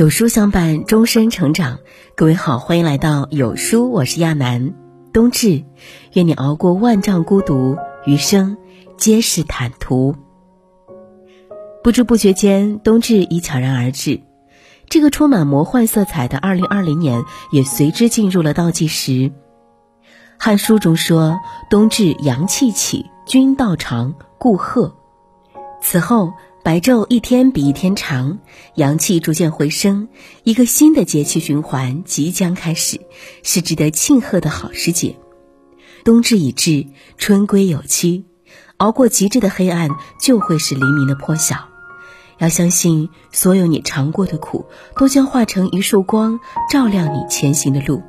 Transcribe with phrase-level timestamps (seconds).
[0.00, 1.78] 有书相伴，终身成长。
[2.16, 4.72] 各位好，欢迎来到有书，我是亚楠。
[5.12, 5.62] 冬至，
[6.14, 7.76] 愿你熬过万丈孤独，
[8.06, 8.56] 余生
[8.96, 10.16] 皆是坦途。
[11.84, 14.22] 不知不觉间，冬至已悄然而至。
[14.88, 17.22] 这个充满魔幻色彩的二零二零年，
[17.52, 19.10] 也随之进入了倒计时。
[20.38, 24.96] 《汉书》中说：“冬至，阳气起，君道长，故贺。”
[25.82, 26.32] 此后。
[26.62, 28.38] 白昼一天比一天长，
[28.74, 30.08] 阳气逐渐回升，
[30.44, 33.00] 一个新的节气循环即将开始，
[33.42, 35.16] 是值得庆贺的好时节。
[36.04, 38.24] 冬至已至，春归有期，
[38.76, 39.88] 熬过极致的黑暗，
[40.20, 41.68] 就会是黎明的破晓。
[42.36, 46.40] 要相信，所有你尝过的苦，都将化成一束光，
[46.70, 48.02] 照亮你前行的路。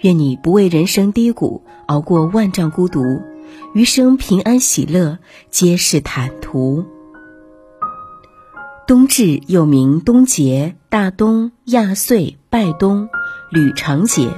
[0.00, 3.02] 愿你不为人生低谷，熬过万丈孤独，
[3.74, 5.18] 余生平安喜乐，
[5.50, 6.93] 皆是坦途。
[8.86, 13.08] 冬至又名冬节、大冬、亚岁、拜冬、
[13.50, 14.28] 吕长节。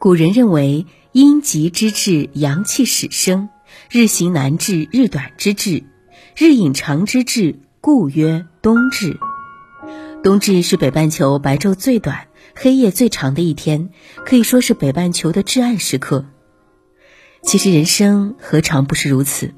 [0.00, 3.50] 古人认为，阴极之至，阳气始生；
[3.88, 5.84] 日行南至，日短之至，
[6.36, 9.16] 日影长之至，故曰冬至。
[10.24, 13.90] 冬至是北半球白昼最短、黑夜最长的一天，
[14.26, 16.24] 可以说是北半球的至暗时刻。
[17.44, 19.54] 其实人生何尝不是如此？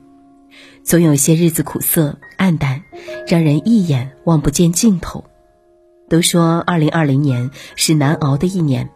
[0.86, 2.84] 总有些日子苦涩暗淡，
[3.26, 5.24] 让人一眼望不见尽头。
[6.08, 8.90] 都说二零二零年是难熬的一年，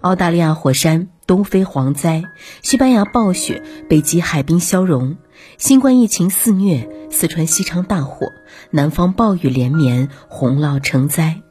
[0.00, 2.22] 澳大利亚火山东非蝗灾，
[2.62, 5.16] 西班牙暴雪，北极海冰消融，
[5.58, 8.28] 新冠疫情肆虐，四川西昌大火，
[8.70, 11.42] 南方暴雨连绵，洪涝成灾。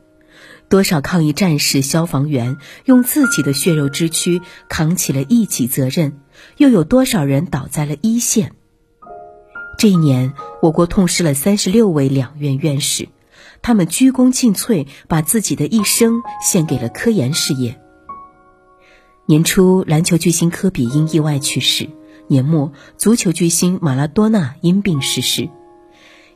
[0.69, 6.21] 多少抗疫战士、消防员用自己的血肉之躯扛起了一己责任，
[6.55, 8.53] 又有多少人倒在了一线？
[9.77, 13.09] 这一年，我国痛失了三十六位两院院士，
[13.61, 17.79] 他们鞠躬尽瘁，把自己的一生献给了科研事业。
[19.25, 21.87] 年初，篮球巨星科比因意外去世；
[22.27, 25.49] 年末，足球巨星马拉多纳因病逝世。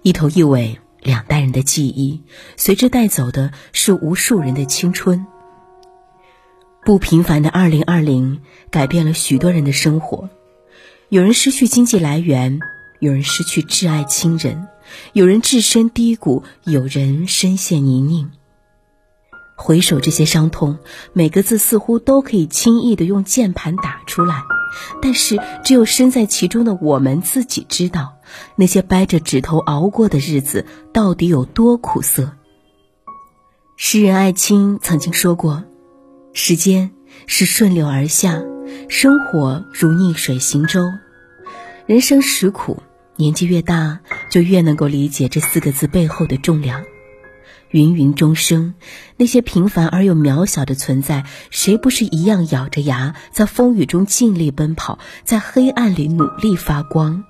[0.03, 2.23] 一头一尾，两代人的记忆，
[2.57, 5.25] 随之带走的是无数人的青春。
[6.83, 8.41] 不平凡的二零二零，
[8.71, 10.29] 改变了许多人的生活，
[11.09, 12.59] 有人失去经济来源。
[12.99, 14.67] 有人失去挚爱亲人，
[15.13, 18.31] 有人置身低谷，有人深陷泥泞。
[19.55, 20.77] 回首这些伤痛，
[21.13, 24.43] 每个字似乎都可以轻易的用键盘打出来，
[25.01, 28.17] 但是只有身在其中的我们自己知道，
[28.55, 32.33] 那些掰着指头熬过的日子到底有多苦涩。
[33.75, 35.63] 诗人艾青曾经说过
[36.33, 36.91] ：“时间
[37.25, 38.43] 是顺流而下，
[38.89, 40.81] 生活如逆水行舟，
[41.85, 42.81] 人生实苦。”
[43.17, 46.83] 年纪越大，就越能够理解这四个字背后的重量。
[47.71, 48.75] 芸芸众生，
[49.17, 57.25] 那些平凡而又渺小的存在，谁不是一样咬着牙，在风雨中尽力奔跑，在黑暗里努力发光？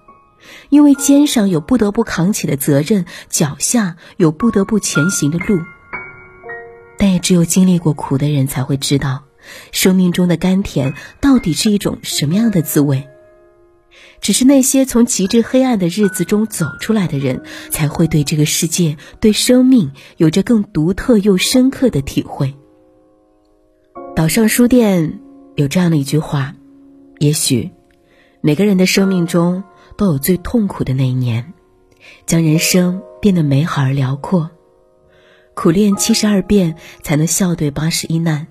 [0.70, 5.60] 因为肩上有不得不扛起的责任，脚下有不得不前行的路。
[7.00, 9.24] 但也只有经历过苦的人，才会知道，
[9.72, 13.08] 生命中的甘甜到底是一种什么样的滋味。
[14.20, 22.56] 只是那些从极致黑暗的日子中走出来的人，才会对这个世界、对生命有着更独特又深刻的体会。
[24.16, 25.20] 岛上书店
[25.56, 26.56] 有这样的一句话
[27.20, 27.72] ：“也许，
[28.42, 29.64] 每个人的生命中
[29.96, 31.54] 都有最痛苦的那一年，
[32.26, 34.50] 将人生变得美好而辽阔。
[35.54, 38.48] 苦练七十二变，才能笑对八十一难。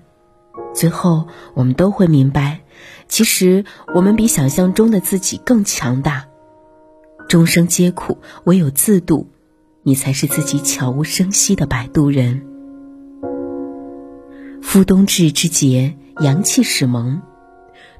[0.77, 2.61] 最后，我们都会明白。”
[3.09, 3.65] 其实，
[3.95, 6.27] 我们比想象中的自己更强大。
[7.27, 9.27] 众生皆苦，唯有自渡，
[9.81, 12.45] 你才是自己悄无声息的摆渡人。
[14.61, 17.21] 夫冬至之节，阳气始萌。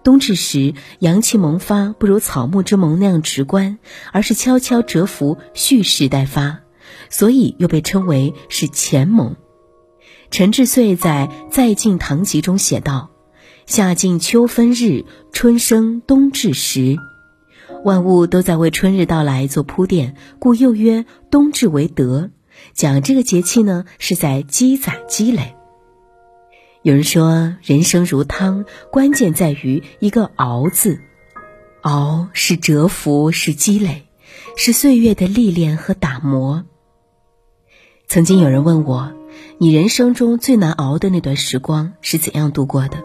[0.03, 3.79] 冬至时，阳气萌发，不如草木之萌那样直观，
[4.11, 6.59] 而是悄悄蛰伏，蓄势待发，
[7.09, 9.35] 所以又被称为是前萌。
[10.29, 13.09] 陈志穗在《再进堂集》中写道。
[13.65, 15.03] 夏尽秋分日，
[15.33, 16.97] 春生冬至时，
[17.83, 22.29] 万物都在为春日到来做铺垫，故又曰冬至为德。
[22.73, 25.55] 讲这个节气呢，是在积攒积累。
[26.81, 31.01] 有人说，人生如汤，关键在于一个熬字。
[31.81, 34.07] 熬是蛰伏，是积累，
[34.55, 36.63] 是岁月的历练和打磨。
[38.07, 39.11] 曾经有人问我，
[39.59, 43.03] 你人生中最难熬的那段时光是怎样度过的？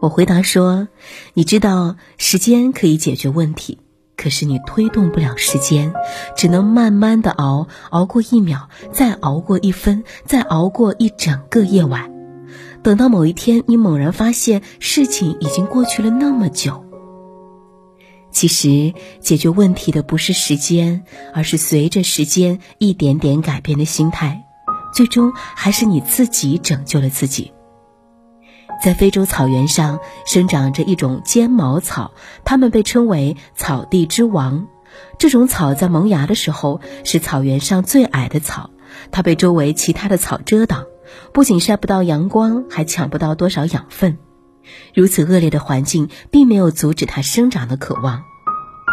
[0.00, 0.86] 我回答说
[1.34, 3.78] ：“你知道，时间可以解决问题，
[4.16, 5.92] 可是你推动不了时间，
[6.36, 12.12] 只能慢慢的熬，熬过一秒，再熬过一分，再熬过一整个夜晚。
[12.84, 16.84] 等到某一天，你猛然发现事情已经过去了那么久。
[18.30, 21.02] 其实，解决问题的不是时间，
[21.34, 24.44] 而是随着时间一点点改变的心态。
[24.92, 27.52] 最终，还是你自己拯救了自己。
[28.82, 32.12] 在非洲草原上生长着一种尖毛草，
[32.44, 34.66] 它们被称为“草地之王”。
[35.18, 38.70] 这种草在萌芽的时候是草原上最矮的草，
[39.10, 40.84] 它被周围其他的草遮挡。
[41.32, 44.18] 不仅晒不到阳光，还抢不到多少养分。
[44.94, 48.24] 如此恶劣的环境，并没有阻止它生长的渴望。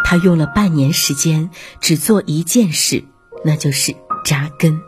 [0.04, 1.50] 它用了半年时间，
[1.80, 3.04] 只做一件事，
[3.44, 3.94] 那就是
[4.24, 4.80] 扎根。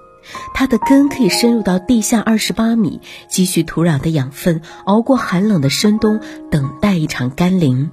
[0.54, 6.20] 它的根可以深入到地下二十八米，积蓄土壤的养分，熬过寒冷的深冬，
[6.50, 7.90] 等待一场甘霖。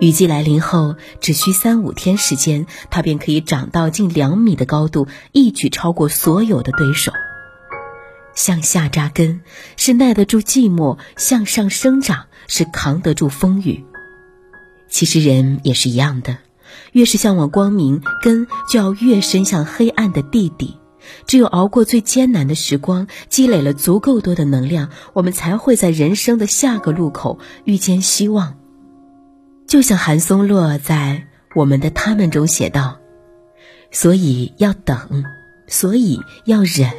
[0.00, 7.12] 雨季来临后，只需三五天时间，它便可以长到近两米的高度，一举超过所有的对手。
[8.34, 9.40] 向下扎根
[9.76, 13.84] 是耐得住寂寞，向上生长是扛得住风雨。
[14.88, 16.38] 其实人也是一样的，
[16.92, 20.76] 越是向往光明，根就要越伸向黑暗的地底。
[21.26, 28.56] 只有熬过最艰难的时光，积累了足够多的能量，我们才会在人生的下个路口遇见希望。
[29.66, 31.26] 就像韩松洛在
[31.58, 32.98] 《我们的他们》中写道
[33.90, 35.24] ：“所以要等，
[35.66, 36.90] 所以要忍。”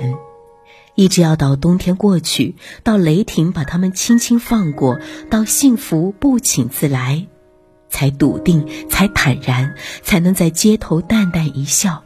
[0.96, 7.28] 一直要到冬天过去，到雷霆把他们轻轻放过，到幸福不请自来，
[7.92, 12.02] 才笃定，才坦然，才能在街头淡淡一笑。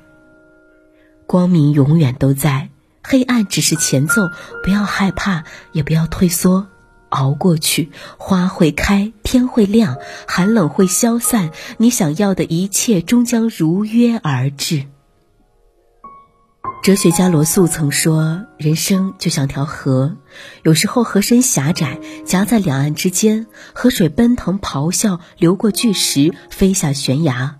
[1.26, 2.70] 光明永远都在，
[3.02, 4.30] 黑暗只是前奏。
[4.64, 6.68] 不要害怕，也不要退缩，
[7.10, 9.98] 熬过去，花会开，天会亮，
[10.28, 14.88] 寒冷会消散，你想要的一切终将如约而至。
[16.86, 20.18] 哲学家罗素曾说：“人生就像条河，
[20.62, 27.56] 有时候河身狭窄，夹在两岸之间，河水奔腾咆哮，流过巨石，飞下悬崖。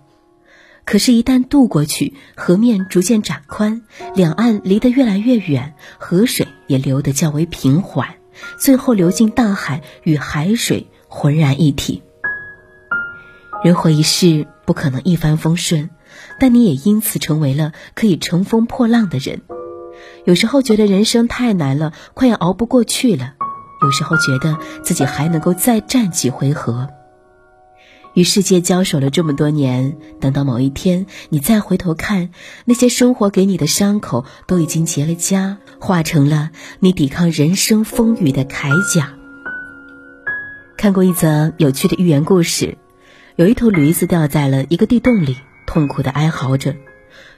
[0.84, 3.82] 可是，一旦渡过去，河面逐渐展宽，
[4.14, 8.14] 两岸离得越来越远，河水也流得较为平缓，
[8.60, 12.04] 最后流进大海，与海水浑然一体。
[13.64, 15.90] 人活一世，不可能一帆风顺。”
[16.38, 19.42] 但你也因此成为了可以乘风破浪的人。
[20.24, 23.34] 有时候觉得人生太难了，快要熬不过去了；
[23.82, 26.88] 有时候觉得自己还能够再战几回合。
[28.14, 32.30] 与世界交手了这么多年，等到某一天你再回头看，
[32.64, 36.50] 那些生活给你的伤口都已经结了痂，化成了
[36.80, 39.12] 你抵抗人生风雨的铠甲。
[40.78, 42.78] 看过一则有趣的寓言故事，
[43.36, 45.36] 有一头驴子掉在了一个地洞里。
[45.66, 46.76] 痛苦的哀嚎着，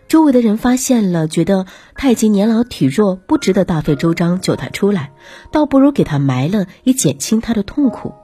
[0.07, 5.13] 周围的人发现了，觉得他已经年老体弱，不值得大费周章救他出来，
[5.51, 8.15] 倒不如给他埋了，以减轻他的痛苦。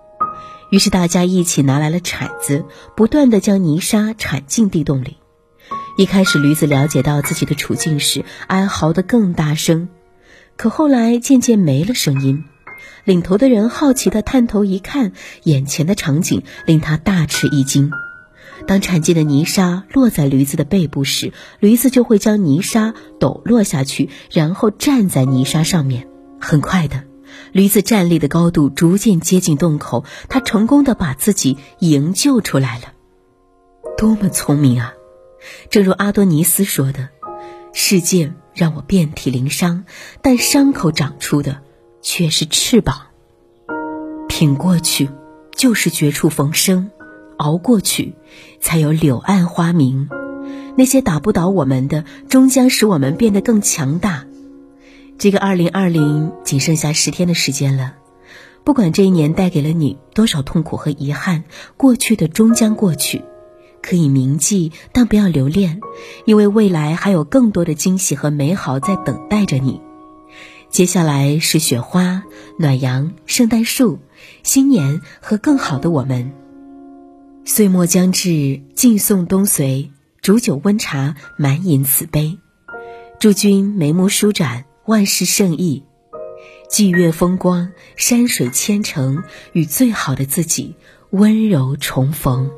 [0.71, 2.65] 于是大家一起拿来了铲子，
[2.97, 5.19] 不断的将泥沙铲进地洞里。
[5.97, 9.89] 一开始，驴子了解到自己的处境时，哀嚎得更大声，
[10.57, 12.45] 可后来渐渐没了声音。
[13.05, 15.13] 领头的人好奇的探头一看，
[15.45, 17.91] 眼前的场景令他大吃一惊。
[18.67, 26.09] 当铲进的泥沙落在驴子的背部时，驴子就会将泥沙抖落下去，然后站在泥沙上面。
[26.41, 27.05] 很快的，
[27.53, 32.93] 驴子站立的高度逐渐接近洞口，它成功的把自己营救出来了。
[33.97, 34.93] 多么聪明啊！
[35.71, 37.11] 正如阿多尼斯说的
[37.73, 39.85] ：“世界让我遍体鳞伤，
[40.23, 41.61] 但伤口长出的
[42.03, 43.09] 却是翅膀。
[44.29, 45.09] 挺过去，
[45.55, 46.91] 就是绝处逢生。”
[47.37, 48.15] 熬过去，
[48.61, 50.09] 才有柳暗花明。
[50.77, 54.25] 那些打不倒我们的，终将使我们变得更强大。
[55.19, 57.95] 这个二零二零仅剩下十天的时间了，
[58.65, 61.45] 不管这一年带给了你多少痛苦和遗憾，
[61.77, 63.23] 过去的终将过去，
[63.81, 65.81] 可以铭记，但不要留恋，
[66.25, 69.81] 因为未来还有更多的惊喜和美好在等待着你。
[70.71, 72.25] 接下来是雪花、
[72.59, 74.01] 暖阳、圣诞树、
[74.43, 76.33] 新年和更好的我们。
[77.47, 82.39] 岁末将至，敬送冬随，煮酒温茶，满饮此杯。
[83.21, 85.85] 祝君眉目舒展，万事胜意。
[86.71, 90.75] 霁月风光，山水千程，与最好的自己
[91.11, 92.51] 温柔重逢。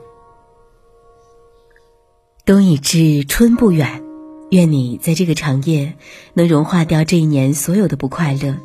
[2.45, 4.05] 冬已至，春不远，
[4.50, 5.97] 愿你在这个长夜
[6.35, 8.57] 能融化掉这一年所有的不快乐。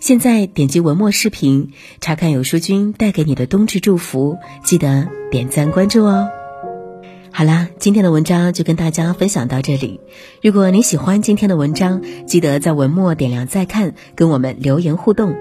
[0.00, 1.70] 现在点击文末视频，
[2.00, 6.28] 查看有书君带给你的冬至祝福，记得点赞关注哦。
[7.30, 10.00] 好啦，今天的文章就跟大家分享到这里。
[10.42, 15.36] 如果你喜欢今天的文章，记得在文末点亮再看，跟我们留言互动。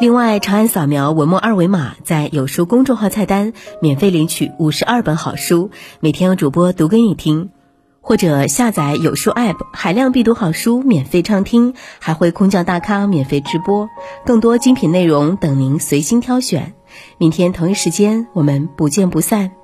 [0.00, 3.52] 另外，长按扫描文末二维码，在有书公众号菜单
[3.82, 7.50] 免费领取五十二本好书，每天有主播读给你听。
[8.00, 13.88] 或者下载有书 App，海量必读好书免费畅听，还会空降大咖免费直播，
[14.24, 16.74] 更多精品内容等您随心挑选。
[17.18, 19.59] 明天同一时间，我们不见不散。